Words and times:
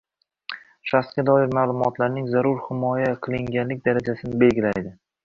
shaxsga 0.91 1.25
doir 1.27 1.53
ma’lumotlarning 1.57 2.31
zarur 2.37 2.63
himoya 2.71 3.13
qilinganlik 3.29 3.85
darajasini 3.89 4.41
belgilaydi; 4.47 4.95